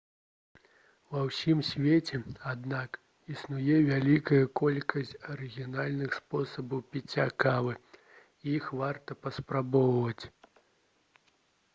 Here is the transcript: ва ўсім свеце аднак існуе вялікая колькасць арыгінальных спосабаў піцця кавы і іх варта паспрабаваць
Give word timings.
ва 1.15 1.19
ўсім 1.25 1.59
свеце 1.71 2.17
аднак 2.51 2.97
існуе 3.33 3.75
вялікая 3.89 4.39
колькасць 4.61 5.13
арыгінальных 5.35 6.17
спосабаў 6.21 6.83
піцця 6.95 7.27
кавы 7.45 7.77
і 8.43 8.47
іх 8.57 8.73
варта 8.83 9.19
паспрабаваць 9.27 10.23